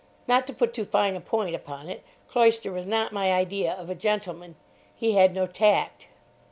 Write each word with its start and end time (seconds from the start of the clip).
Not 0.27 0.47
to 0.47 0.53
put 0.53 0.73
too 0.73 0.85
fine 0.85 1.15
a 1.15 1.21
point 1.21 1.53
upon 1.53 1.87
it, 1.87 2.01
Cloyster 2.27 2.71
was 2.71 2.87
not 2.87 3.13
my 3.13 3.31
idea 3.31 3.71
of 3.71 3.87
a 3.87 3.93
gentleman. 3.93 4.55
He 4.95 5.11
had 5.11 5.35
no 5.35 5.45
tact. 5.45 6.07